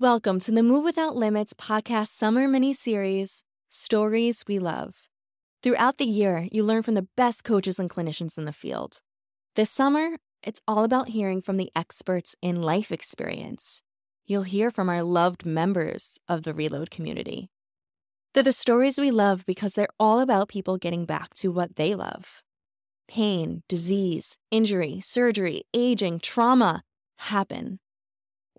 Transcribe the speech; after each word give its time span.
Welcome 0.00 0.40
to 0.40 0.50
the 0.50 0.62
Move 0.62 0.82
Without 0.82 1.14
Limits 1.14 1.52
podcast 1.52 2.08
summer 2.08 2.48
mini 2.48 2.72
series, 2.72 3.42
Stories 3.68 4.42
We 4.46 4.58
Love. 4.58 5.10
Throughout 5.62 5.98
the 5.98 6.06
year, 6.06 6.48
you 6.50 6.62
learn 6.62 6.82
from 6.82 6.94
the 6.94 7.08
best 7.18 7.44
coaches 7.44 7.78
and 7.78 7.90
clinicians 7.90 8.38
in 8.38 8.46
the 8.46 8.52
field. 8.54 9.02
This 9.56 9.70
summer, 9.70 10.16
it's 10.42 10.62
all 10.66 10.84
about 10.84 11.08
hearing 11.08 11.42
from 11.42 11.58
the 11.58 11.70
experts 11.76 12.34
in 12.40 12.62
life 12.62 12.90
experience. 12.90 13.82
You'll 14.24 14.44
hear 14.44 14.70
from 14.70 14.88
our 14.88 15.02
loved 15.02 15.44
members 15.44 16.18
of 16.26 16.44
the 16.44 16.54
Reload 16.54 16.90
community. 16.90 17.50
They're 18.32 18.42
the 18.42 18.54
stories 18.54 18.98
we 18.98 19.10
love 19.10 19.44
because 19.44 19.74
they're 19.74 19.88
all 20.00 20.20
about 20.20 20.48
people 20.48 20.78
getting 20.78 21.04
back 21.04 21.34
to 21.34 21.52
what 21.52 21.76
they 21.76 21.94
love. 21.94 22.40
Pain, 23.06 23.64
disease, 23.68 24.38
injury, 24.50 25.00
surgery, 25.02 25.64
aging, 25.74 26.20
trauma 26.20 26.84
happen. 27.18 27.80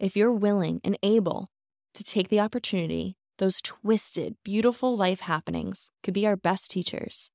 If 0.01 0.15
you're 0.15 0.33
willing 0.33 0.81
and 0.83 0.97
able 1.03 1.51
to 1.93 2.03
take 2.03 2.29
the 2.29 2.39
opportunity, 2.39 3.17
those 3.37 3.61
twisted, 3.61 4.35
beautiful 4.43 4.97
life 4.97 5.19
happenings 5.19 5.91
could 6.01 6.15
be 6.15 6.25
our 6.25 6.35
best 6.35 6.71
teachers. 6.71 7.29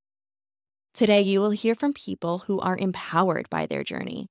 Today, 0.93 1.23
you 1.23 1.41
will 1.41 1.51
hear 1.51 1.77
from 1.77 1.93
people 1.93 2.39
who 2.39 2.59
are 2.59 2.77
empowered 2.77 3.49
by 3.51 3.67
their 3.67 3.85
journey, 3.85 4.27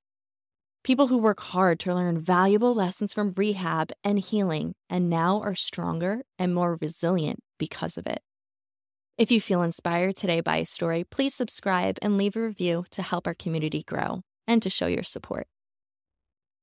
people 0.84 1.06
who 1.06 1.16
work 1.16 1.40
hard 1.40 1.80
to 1.80 1.94
learn 1.94 2.20
valuable 2.20 2.74
lessons 2.74 3.14
from 3.14 3.32
rehab 3.38 3.90
and 4.04 4.18
healing, 4.18 4.74
and 4.90 5.08
now 5.08 5.40
are 5.40 5.54
stronger 5.54 6.20
and 6.38 6.54
more 6.54 6.76
resilient 6.78 7.38
because 7.58 7.96
of 7.96 8.06
it. 8.06 8.20
If 9.16 9.30
you 9.30 9.40
feel 9.40 9.62
inspired 9.62 10.14
today 10.14 10.42
by 10.42 10.58
a 10.58 10.66
story, 10.66 11.04
please 11.04 11.32
subscribe 11.32 11.96
and 12.02 12.18
leave 12.18 12.36
a 12.36 12.42
review 12.42 12.84
to 12.90 13.00
help 13.00 13.26
our 13.26 13.32
community 13.32 13.82
grow 13.82 14.20
and 14.46 14.60
to 14.60 14.68
show 14.68 14.88
your 14.88 15.04
support. 15.04 15.46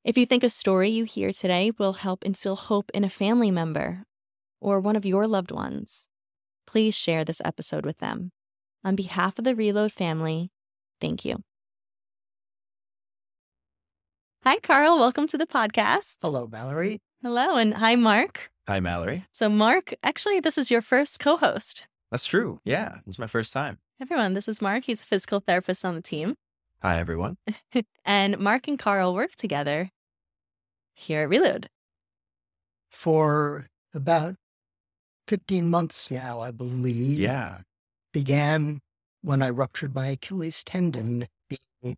If 0.03 0.17
you 0.17 0.25
think 0.25 0.43
a 0.43 0.49
story 0.49 0.89
you 0.89 1.05
hear 1.05 1.31
today 1.31 1.71
will 1.77 1.93
help 1.93 2.25
instill 2.25 2.57
hope 2.57 2.91
in 2.93 3.05
a 3.05 3.09
family 3.09 3.51
member 3.51 4.03
or 4.59 4.81
one 4.81 4.97
of 4.97 5.05
your 5.05 5.27
loved 5.27 5.49
ones, 5.49 6.07
please 6.67 6.93
share 6.93 7.23
this 7.23 7.39
episode 7.45 7.85
with 7.85 7.99
them. 7.99 8.33
On 8.83 8.97
behalf 8.97 9.39
of 9.39 9.45
the 9.45 9.55
Reload 9.55 9.93
family, 9.93 10.51
thank 10.99 11.23
you. 11.23 11.41
Hi, 14.43 14.59
Carl. 14.59 14.99
Welcome 14.99 15.25
to 15.27 15.37
the 15.37 15.47
podcast. 15.47 16.17
Hello, 16.21 16.49
Mallory. 16.51 16.99
Hello, 17.21 17.55
and 17.55 17.75
hi, 17.75 17.95
Marc. 17.95 18.51
Hi, 18.67 18.81
Mallory. 18.81 19.25
So, 19.31 19.47
Marc, 19.47 19.93
actually, 20.03 20.41
this 20.41 20.57
is 20.57 20.69
your 20.69 20.81
first 20.81 21.17
co 21.17 21.37
host. 21.37 21.87
That's 22.11 22.25
true. 22.25 22.59
Yeah, 22.65 22.97
it's 23.07 23.17
my 23.17 23.27
first 23.27 23.53
time. 23.53 23.77
Everyone, 24.01 24.33
this 24.33 24.49
is 24.49 24.61
Marc. 24.61 24.83
He's 24.83 24.99
a 24.99 25.05
physical 25.05 25.39
therapist 25.39 25.85
on 25.85 25.95
the 25.95 26.01
team. 26.01 26.35
Hi, 26.81 26.99
everyone. 26.99 27.37
and 28.05 28.37
Marc 28.37 28.67
and 28.67 28.77
Carl 28.77 29.13
work 29.15 29.37
together 29.37 29.92
here 30.93 31.23
at 31.23 31.29
Reload. 31.29 31.69
For 32.89 33.67
about 33.93 34.35
15 35.27 35.69
months 35.69 36.11
now, 36.11 36.41
I 36.41 36.51
believe. 36.51 37.19
Yeah. 37.19 37.59
Began 38.11 38.81
when 39.21 39.41
I 39.41 39.49
ruptured 39.49 39.95
my 39.95 40.07
Achilles 40.07 40.63
tendon, 40.63 41.27
being 41.49 41.97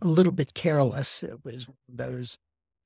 a 0.00 0.06
little 0.06 0.32
bit 0.32 0.54
careless. 0.54 1.22
It 1.22 1.44
was 1.44 1.66
those 1.88 2.38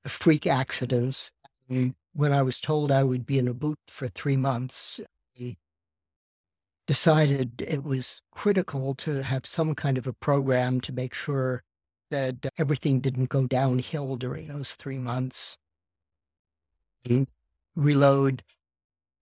freak 0.05 0.47
accidents. 0.47 1.33
And 1.69 1.95
when 2.12 2.33
I 2.33 2.43
was 2.43 2.59
told 2.59 2.91
I 2.91 3.05
would 3.05 3.27
be 3.27 3.39
in 3.39 3.48
a 3.48 3.55
boot 3.55 3.78
for 3.87 4.09
three 4.09 4.37
months, 4.37 5.00
I 5.39 5.56
decided 6.87 7.62
it 7.67 7.84
was 7.84 8.20
critical 8.33 8.95
to 8.97 9.23
have 9.23 9.47
some 9.47 9.75
kind 9.75 9.97
of 9.97 10.06
a 10.06 10.12
program 10.12 10.81
to 10.83 10.93
make 10.93 11.15
sure 11.15 11.62
that 12.13 12.37
everything 12.59 13.01
didn't 13.01 13.29
go 13.29 13.47
downhill 13.47 14.17
during 14.17 14.49
those 14.49 14.75
three 14.75 14.99
months. 14.99 15.59
Reload 17.75 18.45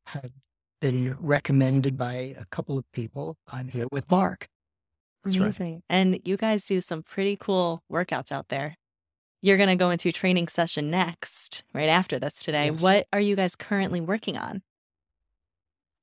had 0.07 0.33
been 0.81 1.17
recommended 1.19 1.97
by 1.97 2.35
a 2.39 2.45
couple 2.47 2.77
of 2.77 2.85
people. 2.93 3.37
I'm 3.51 3.69
here 3.69 3.87
with 3.91 4.11
Marc. 4.11 4.49
That's 5.25 5.37
Amazing. 5.37 5.73
right. 5.75 5.83
And 5.89 6.21
you 6.25 6.37
guys 6.37 6.65
do 6.65 6.81
some 6.81 7.03
pretty 7.03 7.37
cool 7.37 7.83
workouts 7.91 8.33
out 8.33 8.49
there. 8.49 8.77
You're 9.43 9.57
going 9.57 9.69
to 9.69 9.77
go 9.77 9.91
into 9.91 10.09
a 10.09 10.13
training 10.13 10.49
session 10.49 10.91
next, 10.91 11.63
right 11.73 11.89
after 11.89 12.19
this 12.19 12.43
today. 12.43 12.71
Yes. 12.71 12.83
What 12.83 13.07
are 13.13 13.21
you 13.21 13.37
guys 13.37 13.57
currently 13.57 14.01
working 14.01 14.37
on? 14.37 14.63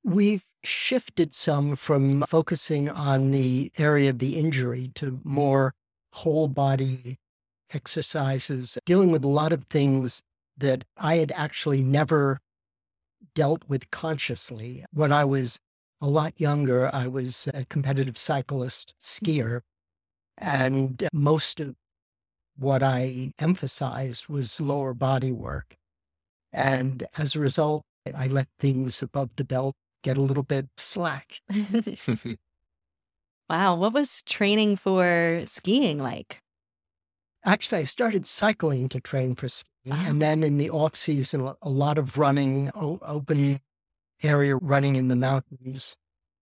We've 0.04 0.44
shifted 0.64 1.34
some 1.34 1.76
from 1.76 2.24
focusing 2.28 2.88
on 2.88 3.30
the 3.30 3.70
area 3.78 4.10
of 4.10 4.18
the 4.18 4.38
injury 4.38 4.90
to 4.96 5.20
more 5.22 5.74
whole 6.12 6.48
body 6.48 7.18
exercises, 7.72 8.78
dealing 8.86 9.10
with 9.10 9.24
a 9.24 9.28
lot 9.28 9.52
of 9.52 9.64
things 9.64 10.22
that 10.56 10.84
I 10.96 11.16
had 11.16 11.32
actually 11.34 11.82
never 11.82 12.40
dealt 13.34 13.62
with 13.68 13.90
consciously. 13.90 14.84
When 14.92 15.12
I 15.12 15.24
was 15.24 15.58
a 16.00 16.08
lot 16.08 16.40
younger, 16.40 16.90
I 16.92 17.06
was 17.08 17.48
a 17.54 17.64
competitive 17.64 18.18
cyclist 18.18 18.94
mm. 19.00 19.04
skier, 19.04 19.60
and 20.36 21.08
most 21.12 21.60
of 21.60 21.74
what 22.56 22.82
I 22.82 23.32
emphasized 23.38 24.28
was 24.28 24.60
lower 24.60 24.94
body 24.94 25.32
work. 25.32 25.76
And 26.52 27.06
as 27.16 27.36
a 27.36 27.40
result, 27.40 27.84
I 28.14 28.26
let 28.26 28.48
things 28.58 29.02
above 29.02 29.30
the 29.36 29.44
belt 29.44 29.74
get 30.02 30.16
a 30.16 30.22
little 30.22 30.42
bit 30.42 30.68
slack. 30.76 31.40
wow. 33.48 33.76
What 33.76 33.92
was 33.92 34.22
training 34.22 34.76
for 34.76 35.42
skiing 35.46 35.98
like? 35.98 36.40
Actually, 37.44 37.82
I 37.82 37.84
started 37.84 38.26
cycling 38.26 38.88
to 38.90 39.00
train 39.00 39.34
for 39.34 39.48
skiing. 39.48 39.68
Ah. 39.90 40.04
And 40.08 40.20
then 40.20 40.42
in 40.42 40.58
the 40.58 40.70
off 40.70 40.96
season, 40.96 41.40
a- 41.46 41.56
a 41.62 41.70
lot 41.70 41.96
of 41.98 42.18
running, 42.18 42.70
open 42.74 43.60
area 44.22 44.56
running 44.56 44.96
in 44.96 45.08
the 45.08 45.16
mountains, 45.16 45.96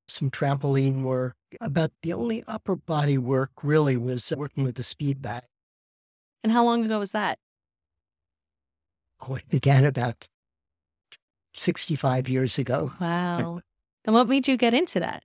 some 0.08 0.30
trampoline 0.30 1.02
work. 1.02 1.36
About 1.60 1.92
the 2.02 2.12
only 2.12 2.42
upper 2.46 2.74
body 2.76 3.18
work 3.18 3.50
really 3.62 3.96
was 3.96 4.32
working 4.36 4.64
with 4.64 4.74
the 4.76 4.82
speed 4.82 5.22
bag. 5.22 5.44
And 6.42 6.52
how 6.52 6.64
long 6.64 6.84
ago 6.84 6.98
was 6.98 7.12
that? 7.12 7.38
Oh, 9.20 9.34
it 9.36 9.48
began 9.48 9.84
about 9.84 10.28
65 11.54 12.28
years 12.28 12.58
ago. 12.58 12.92
Wow. 13.00 13.60
and 14.04 14.14
what 14.14 14.28
made 14.28 14.48
you 14.48 14.56
get 14.56 14.74
into 14.74 15.00
that? 15.00 15.22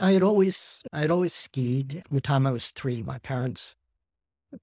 I 0.00 0.12
had 0.12 0.22
always, 0.22 0.82
I 0.92 1.00
had 1.00 1.10
always 1.10 1.34
skied. 1.34 2.02
From 2.08 2.16
the 2.16 2.20
time 2.22 2.46
I 2.46 2.52
was 2.52 2.70
three, 2.70 3.02
my 3.02 3.18
parents 3.18 3.76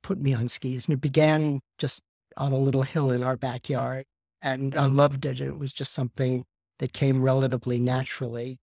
put 0.01 0.19
me 0.19 0.33
on 0.33 0.49
skis, 0.49 0.87
and 0.87 0.93
it 0.95 1.01
began 1.01 1.61
just 1.77 2.01
on 2.35 2.51
a 2.51 2.57
little 2.57 2.81
hill 2.81 3.11
in 3.11 3.23
our 3.23 3.37
backyard. 3.37 4.05
And 4.41 4.75
I 4.75 4.87
loved 4.87 5.25
it. 5.25 5.39
It 5.39 5.57
was 5.57 5.73
just 5.73 5.93
something 5.93 6.45
that 6.79 6.93
came 6.93 7.21
relatively 7.21 7.79
naturally. 7.79 8.59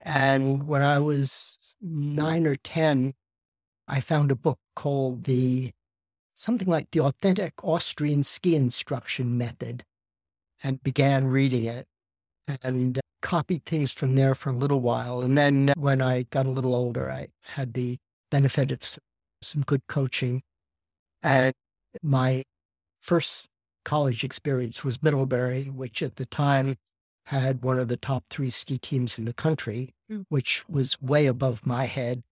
And 0.00 0.66
when 0.66 0.82
I 0.82 0.98
was 0.98 1.74
nine 1.80 2.46
or 2.46 2.56
10, 2.56 3.14
I 3.88 4.00
found 4.00 4.30
a 4.30 4.36
book 4.36 4.58
called 4.74 5.24
the 5.24 5.72
something 6.34 6.68
like 6.68 6.90
the 6.90 7.00
Authentic 7.00 7.54
Austrian 7.62 8.22
Ski 8.22 8.54
Instruction 8.54 9.38
Method 9.38 9.84
and 10.62 10.82
began 10.82 11.26
reading 11.26 11.64
it 11.64 11.86
and 12.62 13.00
copied 13.26 13.64
things 13.64 13.90
from 13.90 14.14
there 14.14 14.36
for 14.36 14.50
a 14.50 14.56
little 14.56 14.78
while. 14.80 15.20
And 15.20 15.36
then 15.36 15.72
when 15.76 16.00
I 16.00 16.22
got 16.30 16.46
a 16.46 16.50
little 16.50 16.76
older, 16.76 17.10
I 17.10 17.26
had 17.42 17.74
the 17.74 17.98
benefit 18.30 18.70
of 18.70 18.84
some, 18.84 19.02
some 19.42 19.62
good 19.62 19.82
coaching. 19.88 20.42
And 21.24 21.52
my 22.04 22.44
first 23.02 23.48
college 23.84 24.22
experience 24.22 24.84
was 24.84 25.02
Middlebury, 25.02 25.64
which 25.64 26.02
at 26.02 26.16
the 26.16 26.26
time 26.26 26.76
had 27.24 27.64
one 27.64 27.80
of 27.80 27.88
the 27.88 27.96
top 27.96 28.22
three 28.30 28.48
ski 28.48 28.78
teams 28.78 29.18
in 29.18 29.24
the 29.24 29.34
country, 29.34 29.92
Mm. 30.08 30.24
which 30.28 30.64
was 30.68 31.02
way 31.02 31.26
above 31.26 31.66
my 31.66 31.86
head. 31.86 32.22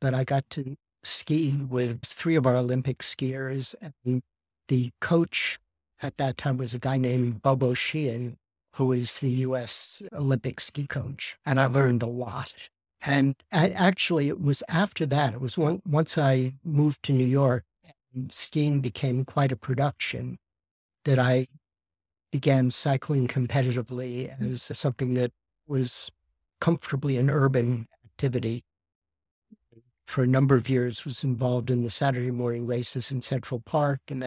But 0.00 0.14
I 0.14 0.22
got 0.22 0.48
to 0.50 0.76
ski 1.02 1.50
with 1.68 2.04
three 2.04 2.36
of 2.36 2.46
our 2.46 2.54
Olympic 2.54 2.98
skiers. 2.98 3.74
And 4.04 4.22
the 4.68 4.92
coach 5.00 5.58
at 6.00 6.16
that 6.18 6.36
time 6.36 6.58
was 6.58 6.74
a 6.74 6.78
guy 6.78 6.96
named 6.96 7.42
Bobo 7.42 7.74
Sheehan, 7.74 8.36
who 8.74 8.92
is 8.92 9.20
the 9.20 9.30
U.S. 9.30 10.02
Olympic 10.12 10.60
ski 10.60 10.86
coach. 10.86 11.36
And 11.46 11.60
I 11.60 11.66
learned 11.66 12.02
a 12.02 12.06
lot. 12.06 12.68
And 13.02 13.36
a- 13.52 13.72
actually, 13.72 14.28
it 14.28 14.40
was 14.40 14.62
after 14.68 15.06
that, 15.06 15.34
it 15.34 15.40
was 15.40 15.56
one, 15.56 15.80
once 15.86 16.18
I 16.18 16.54
moved 16.64 17.02
to 17.04 17.12
New 17.12 17.26
York, 17.26 17.64
skiing 18.30 18.80
became 18.80 19.24
quite 19.24 19.52
a 19.52 19.56
production 19.56 20.38
that 21.04 21.18
I 21.18 21.46
began 22.32 22.70
cycling 22.70 23.28
competitively 23.28 24.34
as 24.40 24.76
something 24.76 25.14
that 25.14 25.30
was 25.68 26.10
comfortably 26.60 27.16
an 27.16 27.30
urban 27.30 27.86
activity. 28.04 28.64
For 30.06 30.24
a 30.24 30.26
number 30.26 30.56
of 30.56 30.68
years, 30.68 31.04
was 31.04 31.22
involved 31.22 31.70
in 31.70 31.82
the 31.82 31.90
Saturday 31.90 32.30
morning 32.30 32.66
races 32.66 33.10
in 33.10 33.22
Central 33.22 33.60
Park 33.60 34.00
and 34.08 34.26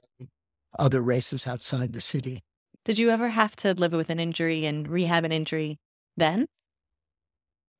other 0.79 1.01
races 1.01 1.45
outside 1.45 1.93
the 1.93 2.01
city. 2.01 2.43
Did 2.88 3.00
you 3.00 3.10
ever 3.10 3.28
have 3.28 3.54
to 3.57 3.74
live 3.74 3.92
with 3.92 4.10
an 4.10 4.18
injury 4.18 4.66
and 4.66 4.88
rehab 4.88 5.25
an 5.25 5.34
injury 5.34 5.78
then? 6.16 6.48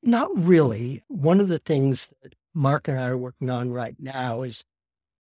Not 0.04 0.30
really. 0.34 1.02
One 1.08 1.40
of 1.40 1.48
the 1.48 1.60
things 1.60 2.14
that 2.22 2.36
Marc 2.54 2.90
and 2.90 3.00
I 3.00 3.08
are 3.08 3.18
working 3.18 3.50
on 3.50 3.72
right 3.72 3.96
now 3.98 4.42
is 4.42 4.66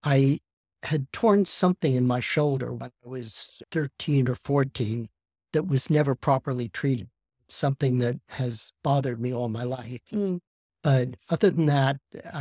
I 0.04 0.40
had 0.82 1.14
torn 1.14 1.46
something 1.46 1.94
in 1.94 2.08
my 2.08 2.22
shoulder 2.22 2.74
when 2.74 2.90
I 3.06 3.08
was 3.08 3.62
13 3.70 4.28
or 4.28 4.34
14 4.44 5.10
that 5.54 5.68
was 5.68 5.92
never 5.92 6.16
properly 6.16 6.70
treated. 6.70 7.10
Something 7.48 8.00
that 8.00 8.16
has 8.30 8.72
bothered 8.84 9.22
me 9.22 9.32
all 9.32 9.48
my 9.48 9.64
life. 9.64 10.02
Mm. 10.12 10.40
But 10.82 11.18
other 11.30 11.52
than 11.52 11.68
that, 11.68 11.98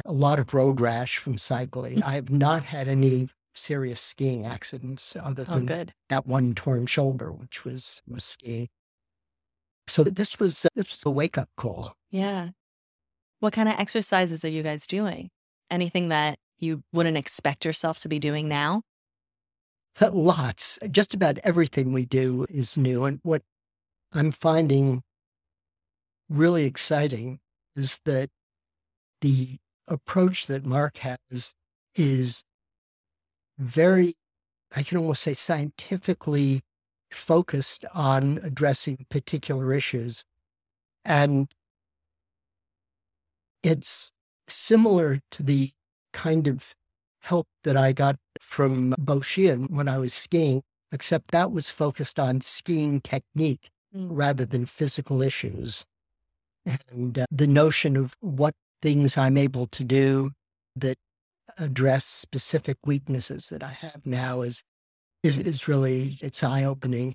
a 0.07 0.13
lot 0.13 0.39
of 0.39 0.55
road 0.55 0.81
rash 0.81 1.19
from 1.19 1.37
cycling. 1.37 2.03
I 2.03 2.15
have 2.15 2.31
not 2.31 2.65
had 2.65 2.89
any 2.89 3.29
serious 3.57 4.01
skiing 4.01 4.45
accidents 4.47 5.17
other 5.17 5.45
Oh, 5.49 5.55
than 5.57 5.67
good. 5.67 5.95
that 6.09 6.27
one 6.27 6.55
torn 6.55 6.87
shoulder, 6.87 7.33
which 7.33 7.65
was 7.65 8.03
was 8.07 8.25
skiing. 8.25 8.69
So 9.89 10.05
this 10.05 10.39
was 10.39 10.65
uh, 10.65 10.69
this 10.75 10.91
was 10.93 11.03
a 11.07 11.11
wake 11.11 11.39
up 11.39 11.49
call. 11.57 11.95
Yeah. 12.11 12.51
What 13.41 13.53
kind 13.53 13.69
of 13.69 13.77
exercises 13.79 14.45
are 14.45 14.49
you 14.49 14.63
guys 14.63 14.87
doing? 14.87 15.29
Anything 15.71 16.09
that 16.09 16.39
you 16.59 16.83
wouldn't 16.93 17.17
expect 17.17 17.65
yourself 17.65 17.99
to 17.99 18.09
be 18.09 18.19
doing 18.19 18.49
now? 18.49 18.83
Lots, 20.01 20.79
just 20.91 21.15
about 21.15 21.39
everything 21.39 21.93
we 21.93 22.05
do 22.05 22.45
is 22.51 22.77
new, 22.77 23.05
and 23.05 23.19
what 23.23 23.43
I'm 24.13 24.31
finding 24.31 25.03
really 26.29 26.65
exciting 26.65 27.41
is 27.75 28.01
that 28.05 28.29
the 29.23 29.57
approach 29.89 30.47
that 30.47 30.67
Marc 30.67 30.99
has 30.99 31.55
is 31.95 32.45
very, 33.59 34.15
I 34.75 34.83
can 34.83 34.99
almost 34.99 35.23
say, 35.23 35.35
scientifically 35.35 36.63
focused 37.11 37.85
on 37.95 38.41
addressing 38.43 39.07
particular 39.11 39.73
issues. 39.73 40.25
And 41.05 41.49
it's 43.63 44.13
similar 44.49 45.21
to 45.33 45.43
the 45.43 45.71
kind 46.13 46.47
of 46.47 46.75
help 47.21 47.49
that 47.65 47.77
I 47.77 47.93
got 47.93 48.17
from 48.41 48.95
Bo 48.99 49.21
Sheehan 49.21 49.67
when 49.67 49.89
I 49.89 49.99
was 49.99 50.15
skiing, 50.15 50.63
except 50.93 51.31
that 51.33 51.51
was 51.53 51.71
focused 51.71 52.19
on 52.19 52.41
skiing 52.41 53.01
technique 53.01 53.71
Mm. 53.97 54.09
rather 54.11 54.45
than 54.45 54.67
physical 54.67 55.23
issues. 55.23 55.85
And 56.91 57.19
uh, 57.19 57.27
the 57.31 57.47
notion 57.47 57.97
of 57.97 58.15
what 58.21 58.55
things 58.83 59.17
I'm 59.17 59.39
able 59.39 59.69
to 59.69 59.85
do 59.85 60.33
that 60.75 60.99
address 61.59 62.05
specific 62.05 62.79
weaknesses 62.85 63.49
that 63.49 63.63
I 63.63 63.71
have 63.71 64.03
now 64.05 64.43
is 64.43 64.63
is, 65.23 65.39
is 65.39 65.69
really 65.69 66.19
it's 66.21 66.43
eye 66.43 66.65
opening. 66.65 67.15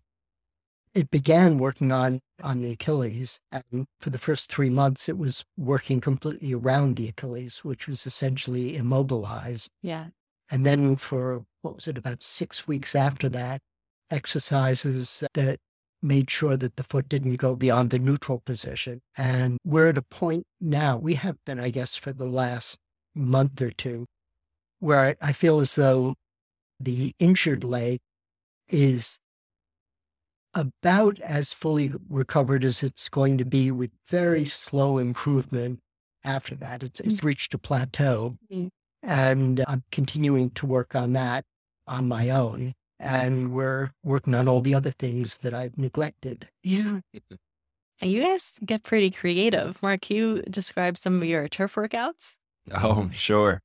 It 0.94 1.10
began 1.10 1.58
working 1.58 1.92
on 1.92 2.20
on 2.44 2.62
the 2.62 2.72
Achilles, 2.72 3.40
and 3.52 3.86
for 4.00 4.10
the 4.10 4.18
first 4.18 4.52
three 4.52 4.70
months, 4.70 5.08
it 5.08 5.18
was 5.18 5.46
working 5.58 6.02
completely 6.02 6.54
around 6.54 6.96
the 6.96 7.08
Achilles, 7.08 7.64
which 7.64 7.88
was 7.88 8.06
essentially 8.06 8.76
immobilized. 8.76 9.70
Yeah. 9.82 10.08
And 10.50 10.66
then 10.66 10.98
for 10.98 11.46
what 11.62 11.76
was 11.76 11.88
it, 11.88 11.98
about 11.98 12.24
six 12.24 12.68
weeks 12.68 12.94
after 12.94 13.30
that, 13.30 13.62
exercises 14.10 15.24
that 15.34 15.60
made 16.02 16.30
sure 16.30 16.58
that 16.58 16.76
the 16.76 16.84
foot 16.84 17.08
didn't 17.08 17.36
go 17.36 17.56
beyond 17.56 17.92
the 17.92 18.00
neutral 18.00 18.40
position. 18.40 19.02
And 19.18 19.58
we're 19.64 19.88
at 19.88 19.98
a 19.98 20.02
point 20.02 20.46
now, 20.60 20.98
we 20.98 21.14
have 21.14 21.38
been, 21.46 21.60
I 21.60 21.70
guess, 21.70 21.96
for 21.96 22.12
the 22.12 22.26
last 22.26 22.78
month 23.16 23.62
or 23.62 23.72
two, 23.72 24.08
where 24.82 25.00
I, 25.00 25.16
I 25.30 25.32
feel 25.32 25.62
as 25.62 25.76
though 25.76 26.16
the 26.80 27.16
injured 27.20 27.64
leg 27.64 28.00
is 28.68 29.20
about 30.54 31.20
as 31.22 31.54
fully 31.54 31.94
recovered 32.10 32.66
as 32.66 32.84
it's 32.84 33.08
going 33.08 33.38
to 33.38 33.46
be 33.46 33.72
with 33.72 33.92
very 34.10 34.44
slow 34.44 34.98
improvement 34.98 35.80
after 36.26 36.56
that. 36.56 36.84
It's, 36.84 37.00
it's 37.00 37.24
reached 37.24 37.54
a 37.54 37.58
plateau. 37.58 38.38
Mm. 38.52 38.70
And 39.04 39.64
I'm 39.68 39.84
continuing 39.92 40.50
to 40.52 40.66
work 40.66 40.94
on 40.96 41.14
that 41.14 41.46
on 41.88 42.08
my 42.08 42.30
own. 42.30 42.74
And 43.00 43.54
we're 43.54 43.92
working 44.04 44.36
on 44.36 44.48
all 44.48 44.62
the 44.62 44.76
other 44.76 44.92
things 44.92 45.38
that 45.38 45.54
I've 45.54 45.78
neglected. 45.78 46.50
Yeah. 46.64 47.00
And 48.02 48.12
you 48.12 48.22
guys 48.22 48.60
get 48.66 48.84
pretty 48.84 49.10
creative. 49.10 49.82
Marc, 49.82 50.10
you 50.10 50.42
describe 50.44 50.98
some 50.98 51.22
of 51.22 51.28
your 51.28 51.48
turf 51.48 51.76
workouts? 51.76 52.36
Oh, 52.74 53.10
sure. 53.14 53.62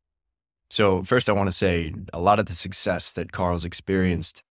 So, 0.71 1.03
first, 1.05 1.29
I 1.29 1.33
want 1.33 1.49
to 1.49 1.53
say 1.53 1.95
a 2.13 2.21
lot 2.21 2.39
of 2.39 2.47
the 2.47 2.53
success 2.53 3.13
that 3.13 3.33
Carl's 3.33 3.65
experienced 3.65 4.43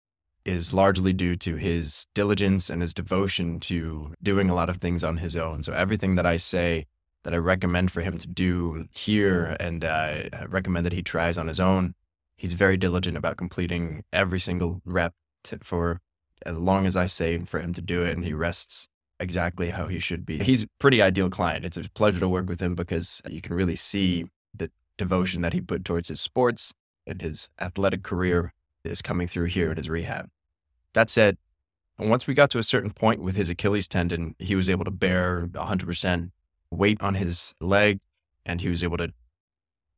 is 0.45 0.73
largely 0.73 1.11
due 1.11 1.35
to 1.35 1.55
his 1.55 2.05
diligence 2.13 2.69
and 2.69 2.81
his 2.81 2.93
devotion 2.93 3.59
to 3.59 4.13
doing 4.21 4.49
a 4.49 4.55
lot 4.55 4.69
of 4.69 4.77
things 4.77 5.03
on 5.03 5.17
his 5.17 5.35
own. 5.35 5.63
So, 5.63 5.73
everything 5.73 6.15
that 6.15 6.25
I 6.25 6.37
say 6.37 6.85
that 7.23 7.33
I 7.33 7.37
recommend 7.37 7.91
for 7.91 8.01
him 8.01 8.17
to 8.19 8.27
do 8.27 8.87
here 8.93 9.57
and 9.59 9.83
uh, 9.83 10.29
I 10.31 10.45
recommend 10.47 10.85
that 10.85 10.93
he 10.93 11.01
tries 11.01 11.37
on 11.37 11.47
his 11.47 11.59
own, 11.59 11.95
he's 12.37 12.53
very 12.53 12.77
diligent 12.77 13.17
about 13.17 13.35
completing 13.35 14.03
every 14.13 14.39
single 14.39 14.81
rep 14.85 15.13
to, 15.45 15.59
for 15.63 15.99
as 16.45 16.57
long 16.57 16.85
as 16.85 16.95
I 16.95 17.07
say 17.07 17.39
for 17.39 17.59
him 17.59 17.73
to 17.73 17.81
do 17.81 18.03
it, 18.03 18.15
and 18.15 18.23
he 18.23 18.33
rests 18.33 18.87
exactly 19.19 19.69
how 19.69 19.87
he 19.87 19.99
should 19.99 20.25
be. 20.25 20.39
He's 20.39 20.63
a 20.63 20.67
pretty 20.79 21.01
ideal 21.01 21.29
client. 21.29 21.65
It's 21.65 21.77
a 21.77 21.89
pleasure 21.91 22.19
to 22.19 22.29
work 22.29 22.47
with 22.47 22.61
him 22.61 22.75
because 22.75 23.21
you 23.29 23.41
can 23.41 23.55
really 23.55 23.75
see 23.75 24.25
the 24.53 24.69
devotion 24.97 25.41
that 25.41 25.53
he 25.53 25.61
put 25.61 25.85
towards 25.85 26.07
his 26.07 26.21
sports 26.21 26.73
and 27.05 27.21
his 27.21 27.49
athletic 27.59 28.03
career 28.03 28.53
is 28.83 29.01
coming 29.01 29.27
through 29.27 29.45
here 29.45 29.71
in 29.71 29.77
his 29.77 29.89
rehab. 29.89 30.29
That 30.93 31.09
said, 31.09 31.37
once 31.97 32.27
we 32.27 32.33
got 32.33 32.51
to 32.51 32.59
a 32.59 32.63
certain 32.63 32.91
point 32.91 33.21
with 33.21 33.35
his 33.35 33.49
Achilles 33.49 33.87
tendon, 33.87 34.35
he 34.39 34.55
was 34.55 34.69
able 34.69 34.85
to 34.85 34.91
bear 34.91 35.47
100% 35.47 36.31
weight 36.71 37.01
on 37.01 37.15
his 37.15 37.53
leg 37.61 37.99
and 38.45 38.61
he 38.61 38.69
was 38.69 38.83
able 38.83 38.97
to 38.97 39.13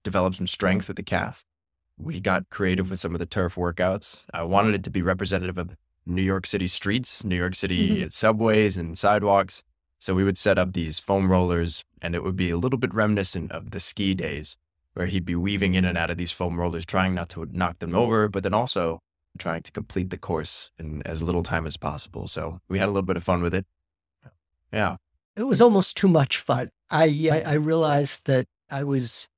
develop 0.04 0.36
some 0.36 0.48
strength 0.48 0.88
with 0.88 0.98
the 0.98 1.04
calf. 1.04 1.46
We 1.98 2.20
got 2.20 2.50
creative 2.50 2.90
with 2.90 3.00
some 3.00 3.16
of 3.16 3.20
the 3.20 3.26
turf 3.26 3.56
workouts. 3.56 4.26
I 4.34 4.44
wanted 4.44 4.76
it 4.76 4.84
to 4.84 4.92
be 4.92 5.02
representative 5.02 5.58
of 5.58 5.76
New 6.06 6.22
York 6.22 6.46
City 6.46 6.68
streets, 6.68 7.24
New 7.24 7.36
York 7.36 7.56
City 7.56 7.90
mm-hmm. 7.90 8.08
subways 8.10 8.78
and 8.78 8.98
sidewalks. 8.98 9.64
So 10.00 10.14
we 10.14 10.24
would 10.24 10.38
set 10.38 10.60
up 10.60 10.74
these 10.74 11.00
foam 11.00 11.32
rollers 11.32 11.84
and 12.02 12.14
it 12.14 12.24
would 12.24 12.36
be 12.36 12.52
a 12.52 12.58
little 12.58 12.78
bit 12.78 12.94
reminiscent 12.94 13.52
of 13.52 13.72
the 13.72 13.80
ski 13.80 14.14
days 14.14 14.56
where 14.98 15.06
he'd 15.06 15.26
be 15.26 15.36
weaving 15.36 15.76
in 15.76 15.86
and 15.86 15.96
out 15.96 16.10
of 16.10 16.18
these 16.18 16.32
foam 16.32 16.60
rollers, 16.60 16.84
trying 16.84 17.14
not 17.14 17.30
to 17.30 17.48
knock 17.52 17.78
them 17.78 17.94
over, 17.94 18.28
but 18.28 18.42
then 18.42 18.54
also 18.54 19.00
trying 19.38 19.62
to 19.62 19.72
complete 19.72 20.10
the 20.10 20.18
course 20.18 20.72
in 20.80 21.04
as 21.06 21.22
little 21.22 21.44
time 21.44 21.68
as 21.68 21.78
possible. 21.78 22.28
So 22.28 22.62
we 22.68 22.80
had 22.80 22.88
a 22.88 22.92
little 22.92 23.04
bit 23.04 23.16
of 23.16 23.24
fun 23.24 23.44
with 23.44 23.54
it. 23.54 23.68
Yeah. 24.74 24.96
It 25.36 25.44
was 25.44 25.62
almost 25.62 25.98
too 25.98 26.08
much 26.08 26.40
fun. 26.40 26.72
I, 26.90 27.30
I, 27.32 27.42
I 27.42 27.54
realized 27.54 28.26
that 28.26 28.48
I 28.72 28.84
was 28.84 29.30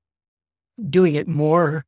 doing 0.89 1.15
it 1.15 1.27
more 1.27 1.83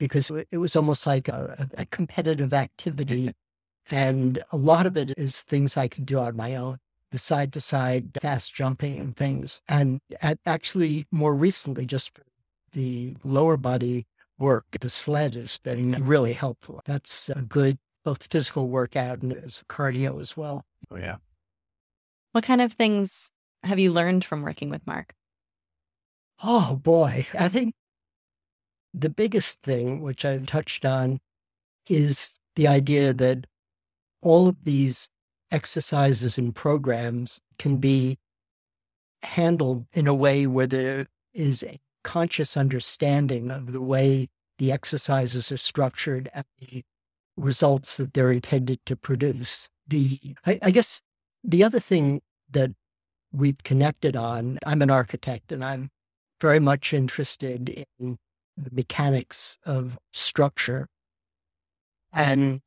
because 0.00 0.28
it 0.50 0.58
was 0.58 0.74
almost 0.74 1.06
like 1.06 1.28
a, 1.28 1.68
a 1.78 1.86
competitive 1.86 2.52
activity. 2.52 3.32
And 3.90 4.40
a 4.52 4.56
lot 4.56 4.86
of 4.86 4.96
it 4.96 5.12
is 5.18 5.42
things 5.42 5.76
I 5.76 5.88
could 5.88 6.06
do 6.06 6.16
on 6.20 6.36
my 6.36 6.54
own, 6.54 6.78
the 7.10 7.18
side 7.18 7.52
to 7.54 7.60
side, 7.60 8.10
fast 8.22 8.54
jumping 8.54 8.96
and 9.00 9.16
things. 9.16 9.60
And 9.68 9.98
at, 10.20 10.38
actually, 10.46 11.08
more 11.10 11.34
recently, 11.34 11.84
just 11.84 12.12
the 12.72 13.16
lower 13.24 13.56
body 13.56 14.06
work, 14.38 14.66
the 14.80 14.90
sled 14.90 15.34
has 15.34 15.58
been 15.58 15.92
really 16.04 16.32
helpful. 16.32 16.80
That's 16.84 17.28
a 17.28 17.42
good 17.42 17.78
both 18.04 18.26
physical 18.30 18.68
workout 18.68 19.22
and 19.22 19.32
it's 19.32 19.62
cardio 19.64 20.20
as 20.20 20.36
well. 20.36 20.64
Oh, 20.90 20.96
yeah. 20.96 21.16
What 22.32 22.44
kind 22.44 22.60
of 22.60 22.72
things 22.72 23.30
have 23.62 23.78
you 23.78 23.92
learned 23.92 24.24
from 24.24 24.42
working 24.42 24.70
with 24.70 24.86
Marc? 24.86 25.14
Oh 26.42 26.76
boy, 26.76 27.26
I 27.38 27.48
think 27.48 27.74
the 28.92 29.10
biggest 29.10 29.62
thing, 29.62 30.00
which 30.02 30.24
I've 30.24 30.46
touched 30.46 30.84
on, 30.84 31.20
is 31.88 32.38
the 32.56 32.66
idea 32.66 33.14
that 33.14 33.46
all 34.22 34.48
of 34.48 34.56
these 34.64 35.08
exercises 35.52 36.38
and 36.38 36.54
programs 36.54 37.40
can 37.58 37.76
be 37.76 38.18
handled 39.22 39.86
in 39.92 40.08
a 40.08 40.14
way 40.14 40.46
where 40.46 40.66
there 40.66 41.06
is 41.32 41.62
a 41.62 41.78
conscious 42.02 42.56
understanding 42.56 43.50
of 43.50 43.72
the 43.72 43.80
way 43.80 44.28
the 44.58 44.72
exercises 44.72 45.50
are 45.50 45.56
structured 45.56 46.30
and 46.34 46.44
the 46.60 46.82
results 47.36 47.96
that 47.96 48.14
they're 48.14 48.32
intended 48.32 48.80
to 48.86 48.96
produce. 48.96 49.68
The 49.86 50.18
I, 50.46 50.58
I 50.62 50.70
guess 50.70 51.02
the 51.42 51.64
other 51.64 51.80
thing 51.80 52.22
that 52.50 52.70
we've 53.32 53.62
connected 53.64 54.14
on, 54.14 54.58
I'm 54.66 54.82
an 54.82 54.90
architect 54.90 55.50
and 55.52 55.64
I'm 55.64 55.90
very 56.40 56.60
much 56.60 56.92
interested 56.92 57.86
in 57.98 58.18
the 58.56 58.70
mechanics 58.70 59.58
of 59.64 59.98
structure. 60.12 60.88
And 62.12 62.60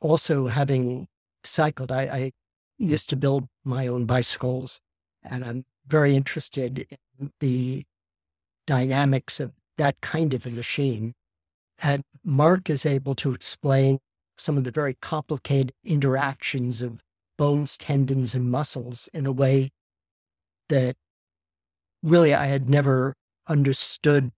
also 0.00 0.46
having 0.46 1.08
cycled, 1.44 1.92
I, 1.92 2.02
I 2.02 2.32
used 2.78 3.10
to 3.10 3.16
build 3.16 3.48
my 3.64 3.86
own 3.86 4.06
bicycles, 4.06 4.80
and 5.22 5.44
I'm 5.44 5.64
very 5.86 6.14
interested 6.16 6.86
in 7.18 7.32
the 7.40 7.84
dynamics 8.68 9.40
of 9.40 9.52
that 9.78 9.98
kind 10.02 10.34
of 10.34 10.44
a 10.44 10.50
machine. 10.50 11.14
And 11.82 12.02
Marc 12.22 12.68
is 12.68 12.84
able 12.84 13.14
to 13.14 13.32
explain 13.32 13.98
some 14.36 14.58
of 14.58 14.64
the 14.64 14.70
very 14.70 14.92
complicated 14.92 15.72
interactions 15.84 16.82
of 16.82 17.00
bones, 17.38 17.78
tendons, 17.78 18.34
and 18.34 18.50
muscles 18.50 19.08
in 19.14 19.24
a 19.24 19.32
way 19.32 19.70
that 20.68 20.96
really 22.02 22.34
I 22.34 22.44
had 22.46 22.68
never 22.68 23.14
understood 23.48 24.32